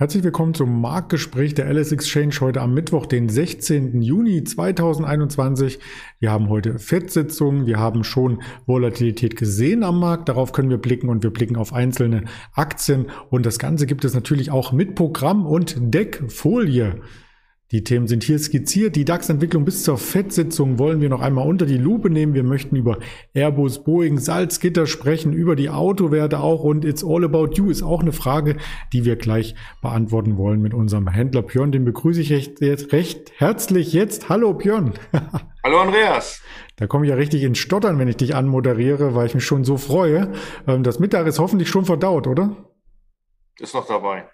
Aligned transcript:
Herzlich 0.00 0.22
willkommen 0.22 0.54
zum 0.54 0.80
Marktgespräch 0.80 1.54
der 1.54 1.66
LS 1.68 1.90
Exchange 1.90 2.36
heute 2.38 2.60
am 2.60 2.72
Mittwoch, 2.72 3.04
den 3.04 3.28
16. 3.28 4.00
Juni 4.00 4.44
2021. 4.44 5.80
Wir 6.20 6.30
haben 6.30 6.48
heute 6.48 6.78
FED-Sitzungen, 6.78 7.66
wir 7.66 7.80
haben 7.80 8.04
schon 8.04 8.40
Volatilität 8.64 9.34
gesehen 9.34 9.82
am 9.82 9.98
Markt, 9.98 10.28
darauf 10.28 10.52
können 10.52 10.70
wir 10.70 10.78
blicken 10.78 11.08
und 11.08 11.24
wir 11.24 11.32
blicken 11.32 11.56
auf 11.56 11.72
einzelne 11.72 12.26
Aktien 12.52 13.06
und 13.30 13.44
das 13.44 13.58
Ganze 13.58 13.86
gibt 13.86 14.04
es 14.04 14.14
natürlich 14.14 14.52
auch 14.52 14.70
mit 14.70 14.94
Programm 14.94 15.44
und 15.44 15.74
Deckfolie. 15.76 17.00
Die 17.70 17.84
Themen 17.84 18.06
sind 18.06 18.24
hier 18.24 18.38
skizziert. 18.38 18.96
Die 18.96 19.04
DAX-Entwicklung 19.04 19.66
bis 19.66 19.84
zur 19.84 19.98
FED-Sitzung 19.98 20.78
wollen 20.78 21.02
wir 21.02 21.10
noch 21.10 21.20
einmal 21.20 21.46
unter 21.46 21.66
die 21.66 21.76
Lupe 21.76 22.08
nehmen. 22.08 22.32
Wir 22.32 22.42
möchten 22.42 22.76
über 22.76 22.96
Airbus, 23.34 23.84
Boeing, 23.84 24.18
Salzgitter 24.18 24.86
sprechen, 24.86 25.34
über 25.34 25.54
die 25.54 25.68
Autowerte 25.68 26.40
auch 26.40 26.64
und 26.64 26.86
It's 26.86 27.04
All 27.04 27.24
About 27.24 27.50
You 27.56 27.68
ist 27.68 27.82
auch 27.82 28.00
eine 28.00 28.12
Frage, 28.12 28.56
die 28.94 29.04
wir 29.04 29.16
gleich 29.16 29.54
beantworten 29.82 30.38
wollen 30.38 30.62
mit 30.62 30.72
unserem 30.72 31.08
Händler 31.08 31.42
Björn. 31.42 31.70
Den 31.70 31.84
begrüße 31.84 32.22
ich 32.22 32.32
recht, 32.32 32.62
recht 32.62 33.32
herzlich 33.36 33.92
jetzt. 33.92 34.30
Hallo 34.30 34.54
Björn. 34.54 34.94
Hallo 35.62 35.80
Andreas. 35.80 36.42
Da 36.76 36.86
komme 36.86 37.04
ich 37.04 37.10
ja 37.10 37.16
richtig 37.16 37.42
ins 37.42 37.58
Stottern, 37.58 37.98
wenn 37.98 38.08
ich 38.08 38.16
dich 38.16 38.34
anmoderiere, 38.34 39.14
weil 39.14 39.26
ich 39.26 39.34
mich 39.34 39.44
schon 39.44 39.64
so 39.64 39.76
freue. 39.76 40.32
Ähm, 40.66 40.84
das 40.84 41.00
Mittag 41.00 41.26
ist 41.26 41.38
hoffentlich 41.38 41.68
schon 41.68 41.84
verdaut, 41.84 42.26
oder? 42.28 42.56
Ist 43.58 43.74
noch 43.74 43.86
dabei. 43.86 44.26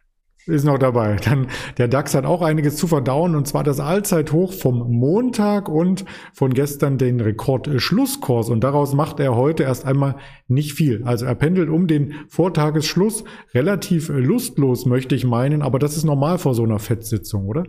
Ist 0.46 0.64
noch 0.64 0.78
dabei. 0.78 1.16
Dann 1.16 1.48
der 1.78 1.88
DAX 1.88 2.14
hat 2.14 2.26
auch 2.26 2.42
einiges 2.42 2.76
zu 2.76 2.86
verdauen 2.86 3.34
und 3.34 3.48
zwar 3.48 3.64
das 3.64 3.80
Allzeithoch 3.80 4.52
vom 4.52 4.92
Montag 4.92 5.70
und 5.70 6.04
von 6.34 6.52
gestern 6.52 6.98
den 6.98 7.20
Rekordschlusskurs 7.20 8.50
und 8.50 8.62
daraus 8.62 8.92
macht 8.92 9.20
er 9.20 9.36
heute 9.36 9.62
erst 9.62 9.86
einmal 9.86 10.16
nicht 10.46 10.74
viel. 10.74 11.02
Also 11.04 11.24
er 11.24 11.34
pendelt 11.34 11.70
um 11.70 11.86
den 11.86 12.26
Vortagesschluss 12.28 13.24
relativ 13.54 14.10
lustlos, 14.10 14.84
möchte 14.84 15.14
ich 15.14 15.24
meinen, 15.24 15.62
aber 15.62 15.78
das 15.78 15.96
ist 15.96 16.04
normal 16.04 16.38
vor 16.38 16.54
so 16.54 16.62
einer 16.62 16.78
Fettsitzung, 16.78 17.46
oder? 17.46 17.64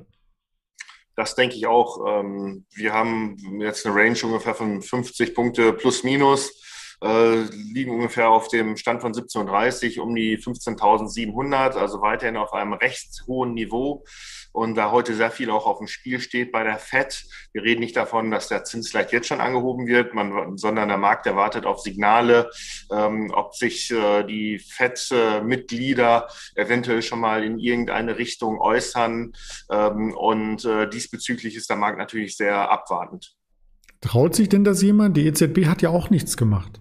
Das 1.15 1.35
denke 1.35 1.55
ich 1.55 1.67
auch. 1.67 2.05
Ähm, 2.05 2.65
wir 2.75 2.91
haben 2.91 3.37
jetzt 3.61 3.85
eine 3.85 3.95
Range 3.95 4.17
ungefähr 4.23 4.53
von 4.53 4.81
50 4.81 5.33
Punkte 5.33 5.71
plus 5.71 6.03
minus 6.03 6.61
äh, 7.01 7.41
liegen 7.51 7.91
ungefähr 7.91 8.29
auf 8.29 8.47
dem 8.47 8.77
Stand 8.77 9.01
von 9.01 9.13
17,30 9.13 9.99
um 9.99 10.15
die 10.15 10.37
15.700, 10.37 11.77
also 11.77 12.01
weiterhin 12.01 12.37
auf 12.37 12.53
einem 12.53 12.73
recht 12.73 13.23
hohen 13.27 13.53
Niveau. 13.53 14.03
Und 14.55 14.75
da 14.75 14.89
heute 14.91 15.13
sehr 15.15 15.31
viel 15.31 15.49
auch 15.49 15.65
auf 15.65 15.79
dem 15.79 15.87
Spiel 15.87 16.21
steht 16.21 16.53
bei 16.53 16.63
der 16.63 16.79
FED, 16.79 17.25
wir 17.51 17.63
reden 17.63 17.81
nicht 17.81 17.97
davon, 17.97 18.31
dass 18.31 18.47
der 18.47 18.63
Zins 18.63 18.89
vielleicht 18.89 19.11
jetzt 19.11 19.27
schon 19.27 19.41
angehoben 19.41 19.85
wird, 19.85 20.13
man, 20.13 20.57
sondern 20.57 20.87
der 20.87 20.97
Markt 20.97 21.25
erwartet 21.25 21.65
auf 21.65 21.81
Signale, 21.81 22.49
ähm, 22.89 23.31
ob 23.33 23.53
sich 23.53 23.91
äh, 23.91 24.23
die 24.23 24.59
FED-Mitglieder 24.59 26.29
eventuell 26.55 27.01
schon 27.01 27.19
mal 27.19 27.43
in 27.43 27.59
irgendeine 27.59 28.17
Richtung 28.17 28.59
äußern. 28.61 29.33
Ähm, 29.69 30.13
und 30.15 30.63
äh, 30.63 30.89
diesbezüglich 30.89 31.57
ist 31.57 31.69
der 31.69 31.75
Markt 31.75 31.97
natürlich 31.97 32.37
sehr 32.37 32.71
abwartend. 32.71 33.35
Traut 33.99 34.35
sich 34.35 34.47
denn 34.47 34.63
das 34.63 34.81
jemand? 34.81 35.17
Die 35.17 35.27
EZB 35.27 35.65
hat 35.65 35.81
ja 35.81 35.89
auch 35.89 36.09
nichts 36.09 36.37
gemacht. 36.37 36.79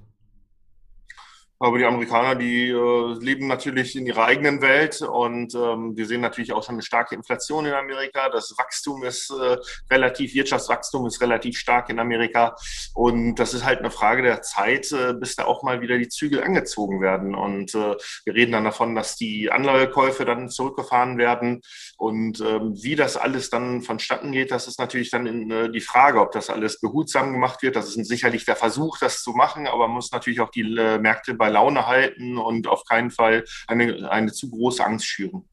Aber 1.65 1.79
die 1.79 1.87
Amerikaner, 1.87 2.35
die 2.35 2.69
äh, 2.69 3.25
leben 3.25 3.47
natürlich 3.47 3.97
in 3.97 4.05
ihrer 4.05 4.27
eigenen 4.27 4.61
Welt 4.61 5.01
und 5.01 5.55
ähm, 5.55 5.97
wir 5.97 6.05
sehen 6.05 6.21
natürlich 6.21 6.53
auch 6.53 6.63
schon 6.63 6.75
eine 6.75 6.83
starke 6.83 7.15
Inflation 7.15 7.65
in 7.65 7.73
Amerika. 7.73 8.29
Das 8.29 8.53
Wachstum 8.59 9.03
ist 9.03 9.31
äh, 9.31 9.57
relativ, 9.91 10.35
Wirtschaftswachstum 10.35 11.07
ist 11.07 11.23
relativ 11.23 11.57
stark 11.57 11.89
in 11.89 12.01
Amerika 12.01 12.55
und 12.93 13.37
das 13.37 13.55
ist 13.55 13.65
halt 13.65 13.79
eine 13.79 13.91
Frage 13.91 14.21
der 14.21 14.43
Zeit, 14.43 14.93
äh, 14.93 15.15
bis 15.15 15.37
da 15.37 15.47
auch 15.47 15.63
mal 15.63 15.81
wieder 15.81 15.97
die 15.97 16.11
Zügel 16.11 16.45
angezogen 16.45 17.01
werden. 17.01 17.35
Und 17.35 17.75
äh, 17.75 17.97
wir 18.27 18.35
reden 18.35 18.53
dann 18.53 18.65
davon, 18.65 18.95
dass 18.95 19.17
die 19.17 19.51
Anleihekäufe 19.51 20.27
dann 20.27 20.51
zurückgefahren 20.51 21.17
werden 21.17 21.63
und 21.97 22.43
ähm, 22.43 22.75
wie 22.83 22.95
das 22.95 23.17
alles 23.17 23.49
dann 23.49 23.81
vonstatten 23.81 24.33
geht, 24.33 24.51
das 24.51 24.69
ist 24.69 24.79
natürlich 24.79 25.11
dann 25.11 25.27
in, 25.27 25.51
äh, 25.51 25.73
die 25.73 25.81
Frage, 25.81 26.21
ob 26.21 26.33
das 26.33 26.51
alles 26.51 26.79
behutsam 26.79 27.33
gemacht 27.33 27.63
wird. 27.63 27.75
Das 27.75 27.97
ist 27.97 28.07
sicherlich 28.07 28.45
der 28.45 28.57
Versuch, 28.57 28.99
das 28.99 29.23
zu 29.23 29.33
machen, 29.33 29.67
aber 29.67 29.87
man 29.87 29.95
muss 29.95 30.13
natürlich 30.13 30.41
auch 30.41 30.51
die 30.51 30.77
äh, 30.77 30.99
Märkte 30.99 31.33
bei 31.33 31.54
Laune 31.55 31.87
halten 31.87 32.37
und 32.37 32.67
auf 32.67 32.85
keinen 32.85 33.11
Fall 33.11 33.45
eine, 33.67 34.11
eine 34.11 34.33
zu 34.33 34.51
große 34.51 34.85
Angst 34.85 35.07
schüren. 35.07 35.45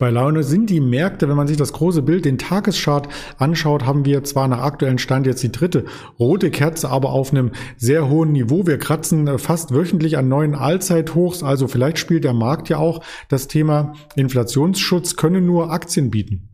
Bei 0.00 0.08
Laune 0.08 0.44
sind 0.44 0.70
die 0.70 0.80
Märkte, 0.80 1.28
wenn 1.28 1.36
man 1.36 1.46
sich 1.46 1.58
das 1.58 1.74
große 1.74 2.00
Bild, 2.00 2.24
den 2.24 2.38
Tageschart 2.38 3.06
anschaut, 3.36 3.84
haben 3.84 4.06
wir 4.06 4.24
zwar 4.24 4.48
nach 4.48 4.62
aktuellen 4.62 4.96
Stand 4.96 5.26
jetzt 5.26 5.42
die 5.42 5.52
dritte 5.52 5.84
rote 6.18 6.50
Kerze, 6.50 6.88
aber 6.88 7.10
auf 7.10 7.32
einem 7.32 7.52
sehr 7.76 8.08
hohen 8.08 8.32
Niveau. 8.32 8.66
Wir 8.66 8.78
kratzen 8.78 9.26
äh, 9.26 9.36
fast 9.36 9.74
wöchentlich 9.74 10.16
an 10.16 10.26
neuen 10.26 10.54
Allzeithochs. 10.54 11.42
Also 11.42 11.68
vielleicht 11.68 11.98
spielt 11.98 12.24
der 12.24 12.32
Markt 12.32 12.70
ja 12.70 12.78
auch 12.78 13.04
das 13.28 13.46
Thema 13.46 13.92
Inflationsschutz 14.16 15.16
können 15.16 15.44
nur 15.44 15.70
Aktien 15.70 16.10
bieten. 16.10 16.49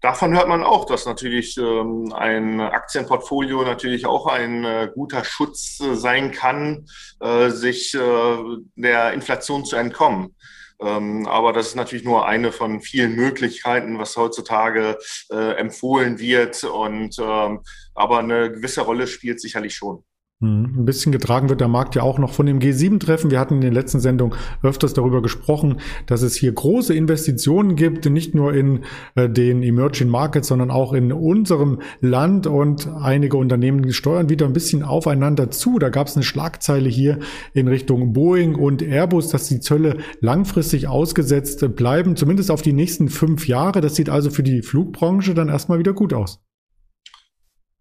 Davon 0.00 0.34
hört 0.34 0.48
man 0.48 0.62
auch, 0.62 0.86
dass 0.86 1.04
natürlich 1.04 1.58
ähm, 1.58 2.12
ein 2.14 2.58
Aktienportfolio 2.60 3.62
natürlich 3.62 4.06
auch 4.06 4.26
ein 4.26 4.64
äh, 4.64 4.90
guter 4.94 5.24
Schutz 5.24 5.78
äh, 5.80 5.94
sein 5.94 6.30
kann, 6.30 6.86
äh, 7.20 7.50
sich 7.50 7.94
äh, 7.94 8.36
der 8.76 9.12
Inflation 9.12 9.66
zu 9.66 9.76
entkommen. 9.76 10.34
Ähm, 10.80 11.26
aber 11.26 11.52
das 11.52 11.68
ist 11.68 11.74
natürlich 11.74 12.04
nur 12.04 12.26
eine 12.26 12.52
von 12.52 12.80
vielen 12.80 13.14
Möglichkeiten, 13.14 13.98
was 13.98 14.16
heutzutage 14.16 14.98
äh, 15.30 15.52
empfohlen 15.56 16.18
wird. 16.18 16.64
Und 16.64 17.18
ähm, 17.18 17.60
aber 17.94 18.20
eine 18.20 18.50
gewisse 18.50 18.80
Rolle 18.80 19.06
spielt 19.06 19.40
sicherlich 19.40 19.74
schon. 19.74 20.02
Mhm. 20.40 20.72
Ein 20.74 20.84
bisschen 20.86 21.12
getragen 21.12 21.50
wird 21.50 21.60
der 21.60 21.68
Markt 21.68 21.94
ja 21.94 22.02
auch 22.02 22.18
noch 22.18 22.32
von 22.32 22.46
dem 22.46 22.60
G7-Treffen. 22.60 23.30
Wir 23.30 23.38
hatten 23.38 23.56
in 23.56 23.60
den 23.60 23.74
letzten 23.74 24.00
Sendungen 24.00 24.36
öfters 24.62 24.94
darüber 24.94 25.20
gesprochen, 25.20 25.80
dass 26.06 26.22
es 26.22 26.34
hier 26.34 26.50
große 26.50 26.94
Investitionen 26.94 27.76
gibt, 27.76 28.06
nicht 28.06 28.34
nur 28.34 28.54
in 28.54 28.80
äh, 29.16 29.28
den 29.28 29.62
Emerging 29.62 30.08
Markets, 30.08 30.48
sondern 30.48 30.70
auch 30.70 30.94
in 30.94 31.12
unserem 31.12 31.80
Land 32.00 32.46
und 32.46 32.88
einige 32.88 33.36
Unternehmen 33.36 33.92
steuern 33.92 34.30
wieder 34.30 34.46
ein 34.46 34.54
bisschen 34.54 34.82
aufeinander 34.82 35.50
zu. 35.50 35.78
Da 35.78 35.90
gab 35.90 36.06
es 36.06 36.16
eine 36.16 36.24
Schlagzeile 36.24 36.88
hier 36.88 37.18
in 37.52 37.68
Richtung 37.68 38.14
Boeing 38.14 38.54
und 38.54 38.80
Airbus, 38.80 39.28
dass 39.28 39.46
die 39.46 39.60
Zölle 39.60 39.98
langfristig 40.20 40.88
ausgesetzt 40.88 41.76
bleiben, 41.76 42.16
zumindest 42.16 42.50
auf 42.50 42.62
die 42.62 42.72
nächsten 42.72 43.10
fünf 43.10 43.46
Jahre. 43.46 43.82
Das 43.82 43.94
sieht 43.94 44.08
also 44.08 44.30
für 44.30 44.42
die 44.42 44.62
Flugbranche 44.62 45.34
dann 45.34 45.50
erstmal 45.50 45.78
wieder 45.78 45.92
gut 45.92 46.14
aus. 46.14 46.40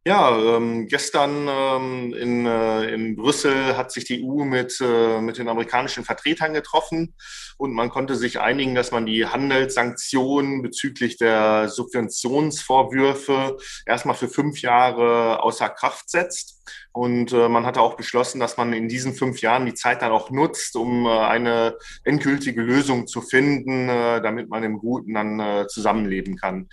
Ja, 0.09 0.35
ähm, 0.35 0.87
gestern 0.87 1.47
ähm, 1.47 2.13
in, 2.15 2.47
äh, 2.47 2.91
in 2.91 3.15
Brüssel 3.15 3.77
hat 3.77 3.91
sich 3.91 4.05
die 4.05 4.25
EU 4.25 4.43
mit, 4.43 4.81
äh, 4.81 5.21
mit 5.21 5.37
den 5.37 5.47
amerikanischen 5.47 6.03
Vertretern 6.03 6.51
getroffen 6.51 7.13
und 7.59 7.73
man 7.73 7.91
konnte 7.91 8.15
sich 8.15 8.39
einigen, 8.39 8.73
dass 8.73 8.89
man 8.89 9.05
die 9.05 9.27
Handelssanktionen 9.27 10.63
bezüglich 10.63 11.17
der 11.17 11.69
Subventionsvorwürfe 11.69 13.57
erstmal 13.85 14.15
für 14.15 14.29
fünf 14.29 14.63
Jahre 14.63 15.43
außer 15.43 15.69
Kraft 15.69 16.09
setzt. 16.09 16.58
Und 16.91 17.31
äh, 17.33 17.49
man 17.49 17.65
hatte 17.65 17.81
auch 17.81 17.95
beschlossen, 17.95 18.39
dass 18.39 18.57
man 18.57 18.73
in 18.73 18.87
diesen 18.87 19.13
fünf 19.13 19.41
Jahren 19.41 19.65
die 19.65 19.73
Zeit 19.73 20.01
dann 20.01 20.11
auch 20.11 20.31
nutzt, 20.31 20.75
um 20.75 21.05
äh, 21.05 21.09
eine 21.09 21.77
endgültige 22.03 22.61
Lösung 22.61 23.07
zu 23.07 23.21
finden, 23.21 23.89
äh, 23.89 24.21
damit 24.21 24.49
man 24.49 24.63
im 24.63 24.79
Guten 24.79 25.13
dann 25.13 25.39
äh, 25.39 25.67
zusammenleben 25.67 26.35
kann. 26.35 26.67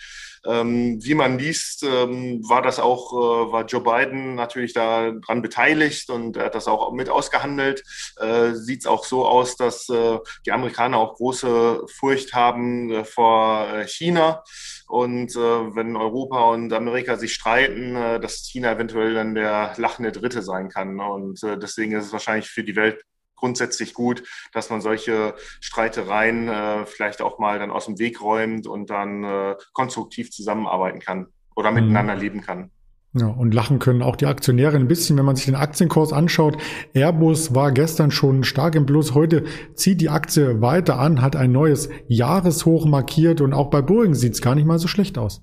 Ähm, 0.46 0.98
wie 1.02 1.14
man 1.14 1.38
liest, 1.38 1.82
ähm, 1.82 2.40
war 2.48 2.62
das 2.62 2.78
auch, 2.78 3.12
äh, 3.12 3.52
war 3.52 3.66
Joe 3.66 3.82
Biden 3.82 4.36
natürlich 4.36 4.72
daran 4.72 5.42
beteiligt 5.42 6.08
und 6.08 6.36
er 6.36 6.46
hat 6.46 6.54
das 6.54 6.68
auch 6.68 6.92
mit 6.92 7.08
ausgehandelt. 7.08 7.82
Äh, 8.16 8.54
Sieht 8.54 8.80
es 8.80 8.86
auch 8.86 9.04
so 9.04 9.26
aus, 9.26 9.56
dass 9.56 9.86
die 9.86 10.52
Amerikaner 10.52 10.98
auch 10.98 11.14
große 11.14 11.86
Furcht 11.88 12.34
haben 12.34 13.04
vor 13.04 13.84
China. 13.86 14.42
Und 14.86 15.34
äh, 15.34 15.74
wenn 15.74 15.96
Europa 15.96 16.50
und 16.50 16.72
Amerika 16.72 17.16
sich 17.16 17.34
streiten, 17.34 17.96
äh, 17.96 18.20
dass 18.20 18.46
China 18.46 18.72
eventuell 18.72 19.14
dann 19.14 19.34
der 19.34 19.74
lachende 19.76 20.12
Dritte 20.12 20.42
sein 20.42 20.68
kann. 20.68 21.00
Und 21.00 21.42
äh, 21.42 21.58
deswegen 21.58 21.92
ist 21.92 22.06
es 22.06 22.12
wahrscheinlich 22.12 22.48
für 22.48 22.62
die 22.62 22.76
Welt 22.76 23.02
grundsätzlich 23.34 23.94
gut, 23.94 24.22
dass 24.52 24.70
man 24.70 24.80
solche 24.80 25.34
Streitereien 25.60 26.48
äh, 26.48 26.86
vielleicht 26.86 27.20
auch 27.20 27.38
mal 27.38 27.58
dann 27.58 27.70
aus 27.70 27.86
dem 27.86 27.98
Weg 27.98 28.20
räumt 28.20 28.66
und 28.66 28.90
dann 28.90 29.24
äh, 29.24 29.56
konstruktiv 29.72 30.30
zusammenarbeiten 30.30 31.00
kann 31.00 31.28
oder 31.54 31.70
mhm. 31.70 31.76
miteinander 31.76 32.14
leben 32.16 32.40
kann. 32.40 32.70
Ja, 33.18 33.28
und 33.28 33.54
lachen 33.54 33.78
können 33.78 34.02
auch 34.02 34.16
die 34.16 34.26
Aktionäre 34.26 34.76
ein 34.76 34.88
bisschen, 34.88 35.16
wenn 35.16 35.24
man 35.24 35.36
sich 35.36 35.46
den 35.46 35.54
Aktienkurs 35.54 36.12
anschaut. 36.12 36.58
Airbus 36.92 37.54
war 37.54 37.72
gestern 37.72 38.10
schon 38.10 38.44
stark 38.44 38.74
im 38.74 38.84
Plus. 38.84 39.14
Heute 39.14 39.44
zieht 39.74 40.02
die 40.02 40.10
Aktie 40.10 40.60
weiter 40.60 40.98
an, 40.98 41.22
hat 41.22 41.34
ein 41.34 41.50
neues 41.50 41.88
Jahreshoch 42.08 42.84
markiert 42.84 43.40
und 43.40 43.54
auch 43.54 43.70
bei 43.70 43.80
Boeing 43.80 44.12
sieht 44.12 44.34
es 44.34 44.42
gar 44.42 44.54
nicht 44.54 44.66
mal 44.66 44.78
so 44.78 44.86
schlecht 44.86 45.16
aus. 45.16 45.40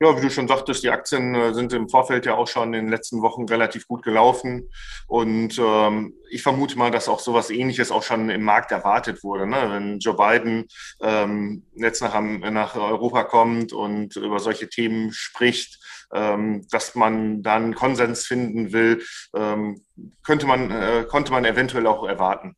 Ja, 0.00 0.16
wie 0.16 0.20
du 0.20 0.30
schon 0.30 0.46
sagtest, 0.46 0.84
die 0.84 0.90
Aktien 0.90 1.34
äh, 1.34 1.52
sind 1.52 1.72
im 1.72 1.88
Vorfeld 1.88 2.24
ja 2.24 2.36
auch 2.36 2.46
schon 2.46 2.72
in 2.72 2.84
den 2.84 2.88
letzten 2.88 3.20
Wochen 3.20 3.46
relativ 3.46 3.88
gut 3.88 4.04
gelaufen. 4.04 4.68
Und 5.08 5.58
ähm, 5.58 6.14
ich 6.30 6.42
vermute 6.42 6.78
mal, 6.78 6.92
dass 6.92 7.08
auch 7.08 7.18
sowas 7.18 7.50
ähnliches 7.50 7.90
auch 7.90 8.04
schon 8.04 8.30
im 8.30 8.44
Markt 8.44 8.70
erwartet 8.70 9.24
wurde. 9.24 9.48
Ne? 9.48 9.56
Wenn 9.70 9.98
Joe 9.98 10.14
Biden 10.14 10.68
ähm, 11.00 11.64
jetzt 11.74 12.00
nach, 12.00 12.20
nach 12.20 12.76
Europa 12.76 13.24
kommt 13.24 13.72
und 13.72 14.14
über 14.14 14.38
solche 14.38 14.68
Themen 14.68 15.12
spricht, 15.12 15.80
dass 16.10 16.94
man 16.94 17.42
dann 17.42 17.74
Konsens 17.74 18.24
finden 18.24 18.72
will, 18.72 19.02
ähm, 19.36 19.80
könnte 20.24 20.46
man, 20.46 20.70
äh, 20.70 21.04
konnte 21.08 21.32
man 21.32 21.44
eventuell 21.44 21.86
auch 21.86 22.06
erwarten. 22.06 22.56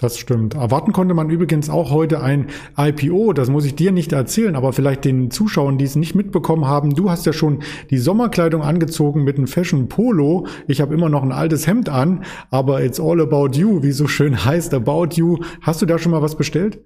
Das 0.00 0.16
stimmt. 0.16 0.54
Erwarten 0.54 0.92
konnte 0.92 1.12
man 1.12 1.28
übrigens 1.28 1.68
auch 1.68 1.90
heute 1.90 2.22
ein 2.22 2.50
IPO. 2.76 3.32
Das 3.32 3.48
muss 3.48 3.64
ich 3.64 3.74
dir 3.74 3.90
nicht 3.90 4.12
erzählen, 4.12 4.54
aber 4.54 4.72
vielleicht 4.72 5.04
den 5.04 5.32
Zuschauern, 5.32 5.76
die 5.76 5.86
es 5.86 5.96
nicht 5.96 6.14
mitbekommen 6.14 6.68
haben. 6.68 6.94
Du 6.94 7.10
hast 7.10 7.26
ja 7.26 7.32
schon 7.32 7.64
die 7.90 7.98
Sommerkleidung 7.98 8.62
angezogen 8.62 9.24
mit 9.24 9.38
einem 9.38 9.48
Fashion 9.48 9.88
Polo. 9.88 10.46
Ich 10.68 10.80
habe 10.80 10.94
immer 10.94 11.08
noch 11.08 11.24
ein 11.24 11.32
altes 11.32 11.66
Hemd 11.66 11.88
an, 11.88 12.24
aber 12.52 12.80
it's 12.84 13.00
all 13.00 13.20
about 13.20 13.58
you, 13.58 13.82
wie 13.82 13.90
so 13.90 14.06
schön 14.06 14.44
heißt 14.44 14.72
About 14.72 15.08
You. 15.14 15.38
Hast 15.62 15.82
du 15.82 15.86
da 15.86 15.98
schon 15.98 16.12
mal 16.12 16.22
was 16.22 16.36
bestellt? 16.36 16.78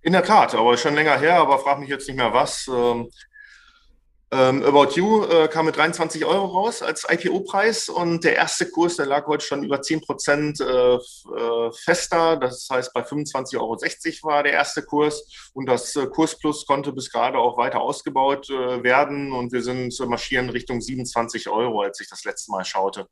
In 0.00 0.14
der 0.14 0.24
Tat, 0.24 0.54
aber 0.54 0.78
schon 0.78 0.94
länger 0.94 1.18
her, 1.18 1.38
aber 1.38 1.58
frag 1.58 1.80
mich 1.80 1.90
jetzt 1.90 2.08
nicht 2.08 2.16
mehr 2.16 2.32
was. 2.32 2.66
Ähm, 4.30 4.64
About 4.64 4.96
You 4.96 5.24
äh, 5.24 5.48
kam 5.48 5.66
mit 5.66 5.76
23 5.76 6.24
Euro 6.24 6.46
raus 6.46 6.82
als 6.82 7.06
IPO-Preis 7.08 7.88
und 7.88 8.24
der 8.24 8.34
erste 8.36 8.68
Kurs, 8.68 8.96
der 8.96 9.06
lag 9.06 9.26
heute 9.26 9.44
schon 9.44 9.62
über 9.62 9.80
10 9.80 10.00
Prozent 10.00 10.60
äh, 10.60 10.94
äh, 10.94 11.72
fester. 11.72 12.36
Das 12.36 12.66
heißt, 12.70 12.92
bei 12.92 13.02
25,60 13.02 13.56
Euro 13.58 13.78
war 14.28 14.42
der 14.42 14.52
erste 14.52 14.82
Kurs 14.82 15.24
und 15.52 15.66
das 15.66 15.94
äh, 15.94 16.06
Kursplus 16.06 16.66
konnte 16.66 16.92
bis 16.92 17.10
gerade 17.10 17.38
auch 17.38 17.56
weiter 17.58 17.80
ausgebaut 17.80 18.50
äh, 18.50 18.82
werden 18.82 19.32
und 19.32 19.52
wir 19.52 19.62
sind 19.62 19.94
marschieren 20.08 20.50
Richtung 20.50 20.80
27 20.80 21.48
Euro, 21.48 21.82
als 21.82 22.00
ich 22.00 22.08
das 22.08 22.24
letzte 22.24 22.50
Mal 22.50 22.64
schaute. 22.64 23.06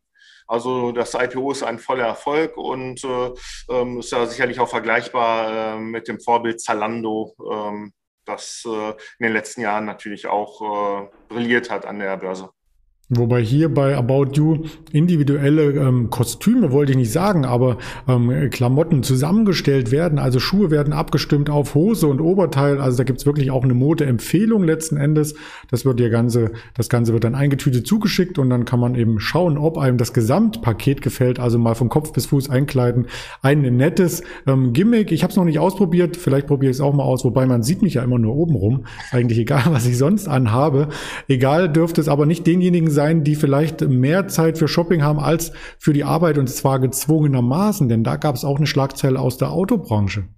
Also 0.47 0.93
das 0.93 1.15
IPO 1.15 1.53
ist 1.53 1.63
ein 1.63 1.79
voller 1.79 2.07
Erfolg 2.07 2.57
und 2.57 3.03
äh, 3.05 3.31
ähm, 3.71 4.01
ist 4.01 4.13
ja 4.13 4.27
sicherlich 4.27 4.61
auch 4.61 4.69
vergleichbar 4.69 5.77
äh, 5.77 5.79
mit 5.79 6.09
dem 6.09 6.21
Vorbild 6.21 6.61
Zalando, 6.61 7.35
ähm, 7.51 7.93
das 8.33 8.65
äh, 8.67 8.91
in 8.91 8.97
den 9.21 9.33
letzten 9.33 9.61
Jahren 9.61 9.85
natürlich 9.85 10.27
auch 10.27 11.03
äh, 11.03 11.09
brilliert 11.29 11.71
hat 11.71 11.87
an 11.87 11.99
der 11.99 12.17
Börse. 12.17 12.51
Wobei 13.15 13.43
hier 13.43 13.69
bei 13.69 13.95
About 13.95 14.31
You 14.35 14.65
individuelle 14.91 15.73
ähm, 15.73 16.09
Kostüme, 16.09 16.73
wollte 16.73 16.93
ich 16.93 16.99
nicht 16.99 17.13
sagen, 17.13 17.45
aber 17.45 17.77
ähm, 18.09 18.49
Klamotten 18.51 19.03
zusammengestellt 19.03 19.91
werden. 19.91 20.19
Also 20.19 20.41
Schuhe 20.41 20.71
werden 20.71 20.95
abgestimmt 20.95 21.51
auf 21.51 21.75
Hose 21.75 22.07
und 22.07 22.21
Oberteil. 22.21 22.81
Also 22.81 22.99
da 22.99 23.05
gibt's 23.05 23.27
wirklich 23.27 23.51
auch 23.51 23.65
eine 23.65 23.75
Modeempfehlung 23.75 24.65
letzten 24.65 24.97
Endes. 24.97 25.35
Das 25.71 25.85
wird 25.85 26.01
der 26.01 26.09
ganze, 26.09 26.53
das 26.75 26.89
Ganze 26.89 27.13
wird 27.13 27.25
dann 27.25 27.35
eingetütet 27.35 27.87
zugeschickt 27.87 28.39
und 28.39 28.49
dann 28.49 28.65
kann 28.65 28.81
man 28.81 28.95
eben 28.95 29.21
schauen, 29.21 29.59
ob 29.59 29.77
einem 29.77 29.99
das 29.99 30.15
Gesamtpaket 30.15 31.03
gefällt. 31.03 31.39
Also 31.39 31.59
mal 31.59 31.75
von 31.75 31.91
Kopf 31.91 32.15
bis 32.15 32.27
Fuß 32.27 32.49
einkleiden. 32.49 33.09
Ein 33.43 33.61
nettes 33.77 34.23
ähm, 34.47 34.73
Gimmick. 34.73 35.13
Ich 35.13 35.23
habe 35.23 35.33
es 35.33 35.37
noch 35.37 35.45
nicht 35.45 35.59
ausprobiert. 35.59 36.17
Vielleicht 36.17 36.47
probiere 36.47 36.71
ich 36.71 36.79
es 36.79 36.81
auch 36.81 36.95
mal 36.95 37.05
aus. 37.05 37.25
Wobei 37.25 37.45
man 37.45 37.63
sieht 37.63 37.83
mich 37.83 37.95
ja 37.95 38.03
immer 38.03 38.19
nur 38.19 38.35
oben 38.37 38.55
rum. 38.55 38.85
Eigentlich 39.11 39.39
egal, 39.39 39.65
was 39.71 39.87
ich 39.87 39.99
sonst 39.99 40.29
anhabe. 40.29 40.89
Egal 41.29 41.71
dürfte 41.71 42.01
es 42.01 42.09
aber 42.09 42.25
nicht 42.25 42.47
denjenigen 42.47 42.89
sein, 42.89 43.02
sein, 43.03 43.25
die 43.25 43.35
vielleicht 43.35 43.81
mehr 43.81 44.29
Zeit 44.29 44.59
für 44.59 44.69
Shopping 44.69 45.03
haben 45.03 45.19
als 45.19 45.53
für 45.79 45.93
die 45.93 46.05
Arbeit 46.05 46.39
und 46.39 46.49
zwar 46.49 46.79
gezwungenermaßen, 46.79 47.89
denn 47.89 48.05
da 48.05 48.17
gab 48.17 48.37
es 48.37 48.45
auch 48.45 48.59
eine 48.59 48.67
Schlagzeile 48.67 49.19
aus 49.19 49.39
der 49.39 49.51
Autobranche. 49.51 50.29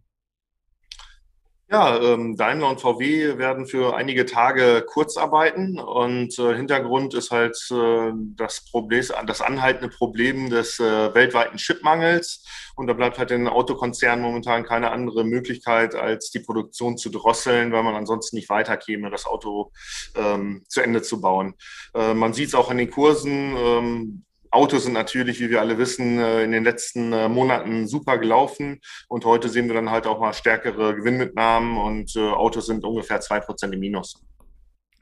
Ja, 1.75 2.01
ähm, 2.01 2.37
Daimler 2.37 2.69
und 2.69 2.81
VW 2.81 3.37
werden 3.37 3.67
für 3.67 3.97
einige 3.97 4.27
Tage 4.27 4.85
Kurzarbeiten 4.87 5.81
und 5.81 6.39
äh, 6.39 6.55
Hintergrund 6.55 7.15
ist 7.15 7.33
halt 7.33 7.59
äh, 7.73 8.13
das 8.37 8.65
Problem, 8.71 9.05
das 9.27 9.41
anhaltende 9.41 9.89
Problem 9.89 10.51
des 10.51 10.79
äh, 10.79 11.13
weltweiten 11.17 11.57
Chipmangels 11.57 12.47
und 12.77 12.87
da 12.87 12.93
bleibt 12.93 13.19
halt 13.19 13.31
den 13.31 13.49
Autokonzernen 13.49 14.25
momentan 14.25 14.63
keine 14.63 14.93
andere 14.93 15.25
Möglichkeit, 15.25 15.97
als 15.97 16.31
die 16.31 16.39
Produktion 16.39 16.97
zu 16.97 17.11
drosseln, 17.11 17.73
weil 17.73 17.83
man 17.83 17.97
ansonsten 17.97 18.37
nicht 18.37 18.51
weiterkäme, 18.51 19.11
das 19.11 19.27
Auto 19.27 19.73
ähm, 20.15 20.63
zu 20.69 20.81
Ende 20.81 21.03
zu 21.03 21.21
bauen. 21.21 21.55
Äh, 21.93 22.15
man 22.15 22.35
sieht 22.35 22.51
es 22.51 22.55
auch 22.55 22.71
an 22.71 22.79
den 22.79 22.91
Kursen. 22.93 23.57
Ähm, 23.57 24.25
Autos 24.55 24.85
sind 24.85 24.93
natürlich, 24.93 25.41
wie 25.41 25.51
wir 25.51 25.61
alle 25.61 25.79
wissen, 25.79 26.19
äh, 26.19 26.45
in 26.45 26.53
den 26.53 26.63
letzten 26.63 27.13
äh, 27.13 27.29
Monaten 27.29 27.89
super 27.89 28.19
gelaufen. 28.19 28.81
Und 29.09 29.25
heute 29.25 29.49
sehen 29.49 29.67
wir 29.67 29.75
dann 29.75 29.91
halt 29.91 30.07
auch 30.07 30.21
mal 30.21 30.33
stärkere 30.33 30.95
Gewinnmitnahmen 30.95 31.77
und 31.77 32.15
äh, 32.15 32.21
Autos 32.21 32.67
sind 32.67 32.85
ungefähr 32.85 33.21
zwei 33.21 33.41
Prozent 33.41 33.75
im 33.75 33.81
Minus. 33.81 34.23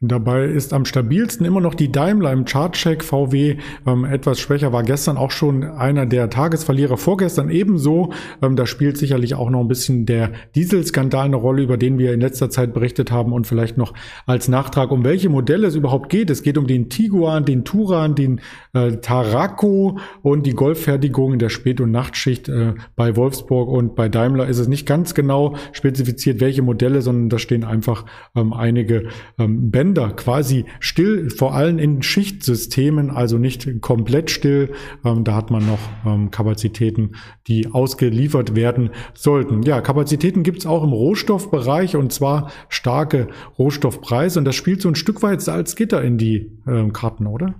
Dabei 0.04 0.46
ist 0.46 0.72
am 0.72 0.84
stabilsten 0.84 1.46
immer 1.46 1.60
noch 1.60 1.76
die 1.76 1.92
Daimler 1.92 2.32
im 2.32 2.44
Chartcheck. 2.44 3.04
VW 3.04 3.58
ähm, 3.86 4.04
etwas 4.04 4.40
schwächer 4.40 4.72
war 4.72 4.82
gestern 4.82 5.16
auch 5.16 5.30
schon 5.30 5.62
einer 5.62 6.06
der 6.06 6.28
Tagesverlierer. 6.28 6.96
Vorgestern 6.96 7.50
ebenso. 7.50 8.12
Ähm, 8.42 8.56
da 8.56 8.66
spielt 8.66 8.98
sicherlich 8.98 9.36
auch 9.36 9.48
noch 9.48 9.60
ein 9.60 9.68
bisschen 9.68 10.04
der 10.04 10.32
Dieselskandal 10.56 11.26
eine 11.26 11.36
Rolle, 11.36 11.62
über 11.62 11.76
den 11.76 11.98
wir 11.98 12.12
in 12.12 12.20
letzter 12.20 12.50
Zeit 12.50 12.74
berichtet 12.74 13.12
haben 13.12 13.32
und 13.32 13.46
vielleicht 13.46 13.76
noch 13.76 13.94
als 14.26 14.48
Nachtrag, 14.48 14.90
um 14.90 15.04
welche 15.04 15.28
Modelle 15.28 15.68
es 15.68 15.76
überhaupt 15.76 16.08
geht. 16.08 16.30
Es 16.30 16.42
geht 16.42 16.58
um 16.58 16.66
den 16.66 16.88
Tiguan, 16.88 17.44
den 17.44 17.64
Turan, 17.64 18.16
den 18.16 18.40
äh, 18.72 18.96
Tarako 18.96 20.00
und 20.22 20.46
die 20.46 20.54
Golffertigung 20.54 21.34
in 21.34 21.38
der 21.38 21.48
Spät- 21.48 21.80
und 21.80 21.92
Nachtschicht 21.92 22.48
äh, 22.48 22.74
bei 22.96 23.14
Wolfsburg 23.14 23.68
und 23.68 23.94
bei 23.94 24.08
Daimler 24.08 24.48
ist 24.48 24.58
es 24.58 24.66
nicht 24.66 24.84
ganz 24.84 25.14
genau 25.14 25.54
spezifiziert, 25.70 26.40
welche 26.40 26.62
Modelle, 26.62 27.02
sondern 27.02 27.28
da 27.28 27.38
stehen 27.38 27.62
einfach 27.62 28.04
ähm, 28.34 28.52
einige 28.52 29.04
ähm, 29.38 29.70
Bänder 29.70 29.91
Sender 29.92 30.14
quasi 30.14 30.64
still, 30.80 31.28
vor 31.28 31.54
allem 31.54 31.78
in 31.78 32.02
Schichtsystemen, 32.02 33.10
also 33.10 33.36
nicht 33.36 33.82
komplett 33.82 34.30
still. 34.30 34.74
Ähm, 35.04 35.22
da 35.24 35.34
hat 35.34 35.50
man 35.50 35.66
noch 35.66 35.78
ähm, 36.06 36.30
Kapazitäten, 36.30 37.16
die 37.46 37.68
ausgeliefert 37.72 38.56
werden 38.56 38.90
sollten. 39.12 39.62
Ja, 39.62 39.82
Kapazitäten 39.82 40.42
gibt 40.44 40.60
es 40.60 40.66
auch 40.66 40.82
im 40.82 40.92
Rohstoffbereich 40.92 41.96
und 41.96 42.10
zwar 42.10 42.50
starke 42.70 43.28
Rohstoffpreise 43.58 44.38
und 44.38 44.46
das 44.46 44.56
spielt 44.56 44.80
so 44.80 44.88
ein 44.88 44.94
Stück 44.94 45.22
weit 45.22 45.42
Salzgitter 45.42 46.02
in 46.02 46.16
die 46.16 46.50
ähm, 46.66 46.94
Karten, 46.94 47.26
oder? 47.26 47.54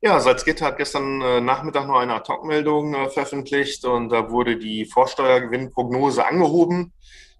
Ja, 0.00 0.18
Salzgitter 0.18 0.66
hat 0.66 0.78
gestern 0.78 1.20
äh, 1.20 1.40
Nachmittag 1.40 1.86
noch 1.86 2.00
eine 2.00 2.14
Ad-Hoc-Meldung 2.14 2.94
äh, 2.94 3.10
veröffentlicht 3.10 3.84
und 3.84 4.08
da 4.08 4.30
wurde 4.30 4.56
die 4.56 4.86
Vorsteuergewinnprognose 4.86 6.26
angehoben. 6.26 6.92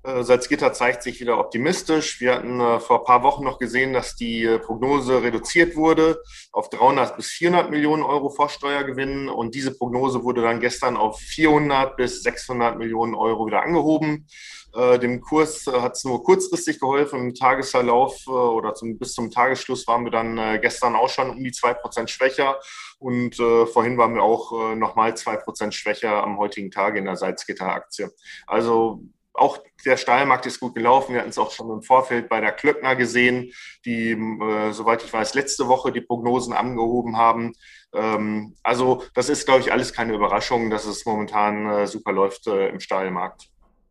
Äh, 0.02 0.23
Salzgitter 0.23 0.73
zeigt 0.73 1.02
sich 1.02 1.20
wieder 1.20 1.38
optimistisch. 1.38 2.20
Wir 2.20 2.35
hatten 2.37 2.58
äh, 2.58 2.81
vor 2.81 3.00
ein 3.00 3.05
paar 3.05 3.23
Wochen 3.23 3.44
noch 3.44 3.58
gesehen, 3.58 3.93
dass 3.93 4.17
die 4.17 4.44
äh, 4.44 4.58
Prognose 4.58 5.23
reduziert 5.23 5.76
wurde 5.76 6.23
auf 6.52 6.70
300 6.70 7.17
bis 7.17 7.29
400 7.29 7.70
Millionen 7.70 8.02
Euro 8.02 8.31
Vorsteuergewinn. 8.31 9.29
Und 9.29 9.55
diese 9.55 9.76
Prognose 9.76 10.25
wurde 10.25 10.43
dann 10.43 10.61
gestern 10.61 10.97
auf 10.97 11.19
400 11.19 11.97
bis 11.97 12.23
600 12.23 12.79
Millionen 12.79 13.14
Euro 13.14 13.47
wieder 13.47 13.62
angehoben. 13.62 14.26
Dem 14.73 15.20
Kurs 15.20 15.66
hat 15.66 15.97
es 15.97 16.04
nur 16.04 16.23
kurzfristig 16.23 16.78
geholfen. 16.78 17.19
Im 17.19 17.35
Tagesverlauf 17.35 18.25
oder 18.28 18.73
zum, 18.73 19.00
bis 19.00 19.14
zum 19.14 19.33
Tagesschluss 19.33 19.85
waren 19.88 20.04
wir 20.04 20.12
dann 20.12 20.61
gestern 20.61 20.95
auch 20.95 21.09
schon 21.09 21.28
um 21.28 21.42
die 21.42 21.50
zwei 21.50 21.75
Prozent 21.75 22.09
schwächer. 22.09 22.57
Und 23.00 23.40
äh, 23.40 23.66
vorhin 23.66 23.99
waren 23.99 24.14
wir 24.14 24.23
auch 24.23 24.52
äh, 24.52 24.76
nochmal 24.76 25.16
zwei 25.16 25.37
Prozent 25.37 25.75
schwächer 25.75 26.23
am 26.23 26.38
heutigen 26.38 26.71
Tag 26.71 26.97
in 26.97 27.07
der 27.07 27.16
Salzgitter-Aktie. 27.16 28.12
Also 28.47 29.02
auch 29.40 29.59
der 29.85 29.97
Stahlmarkt 29.97 30.47
ist 30.47 30.61
gut 30.61 30.75
gelaufen. 30.75 31.14
Wir 31.14 31.20
hatten 31.20 31.30
es 31.30 31.38
auch 31.38 31.50
schon 31.50 31.70
im 31.70 31.82
Vorfeld 31.82 32.28
bei 32.28 32.40
der 32.40 32.52
Klöckner 32.52 32.94
gesehen, 32.94 33.52
die, 33.85 34.11
äh, 34.12 34.73
soweit 34.73 35.02
ich 35.02 35.12
weiß, 35.12 35.35
letzte 35.35 35.68
Woche 35.68 35.92
die 35.92 36.02
Prognosen 36.02 36.52
angehoben 36.52 37.16
haben. 37.16 37.52
Ähm, 37.94 38.54
also 38.62 39.04
das 39.14 39.28
ist, 39.28 39.47
glaube 39.47 39.61
ich, 39.61 39.73
alles 39.73 39.92
keine 39.92 40.14
Überraschung, 40.14 40.70
dass 40.70 40.85
es 40.85 41.06
momentan 41.06 41.68
äh, 41.68 41.87
super 41.87 42.12
läuft 42.12 42.47
äh, 42.47 42.68
im 42.68 42.80
Stahlmarkt. 42.80 43.49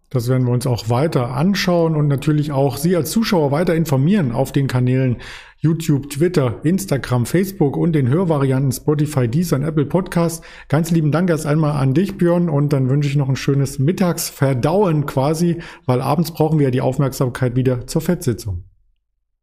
Das 0.10 0.28
werden 0.28 0.48
wir 0.48 0.54
uns 0.54 0.66
auch 0.66 0.90
weiter 0.90 1.36
anschauen 1.36 1.96
und 1.96 2.08
natürlich 2.08 2.52
auch 2.52 2.78
Sie 2.78 2.96
als 2.96 3.12
Zuschauer 3.12 3.52
weiter 3.52 3.76
informieren 3.76 4.32
auf 4.32 4.52
den 4.52 4.68
Kanälen 4.68 5.18
YouTube, 5.60 6.10
Twitter, 6.10 6.60
Instagram, 6.64 7.26
Facebook 7.26 7.78
und 7.78 7.94
den 7.94 8.08
Hörvarianten 8.08 8.72
Spotify, 8.72 9.28
Deezer 9.28 9.58
und 9.58 9.64
Apple 9.64 9.86
Podcast. 9.86 10.44
Ganz 10.68 10.90
lieben 10.90 11.12
Dank 11.12 11.30
erst 11.30 11.46
einmal 11.46 11.74
an 11.74 11.94
dich, 11.94 12.18
Björn, 12.18 12.50
und 12.50 12.74
dann 12.74 12.90
wünsche 12.90 13.10
ich 13.10 13.18
noch 13.18 13.30
ein 13.30 13.36
schönes 13.36 13.78
Mittagsverdauen 13.78 15.06
quasi, 15.06 15.62
weil 15.86 16.02
abends 16.02 16.32
brauchen 16.32 16.60
wir 16.60 16.66
ja 16.66 16.72
die 16.72 16.82
Aufmerksamkeit 16.82 17.56
wieder 17.56 17.86
zur 17.88 18.02
Fettsitzung. 18.02 18.64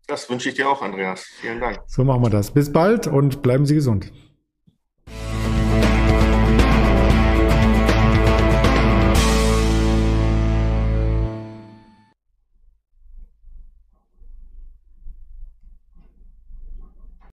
Das 0.08 0.30
wünsche 0.30 0.48
ich 0.48 0.54
dir 0.54 0.68
auch, 0.68 0.82
Andreas. 0.82 1.26
Vielen 1.40 1.60
Dank. 1.60 1.80
So 1.86 2.02
machen 2.02 2.22
wir 2.22 2.30
das. 2.30 2.52
Bis 2.52 2.72
bald 2.72 3.06
und 3.06 3.42
bleiben 3.42 3.66
Sie 3.66 3.74
gesund. 3.74 4.10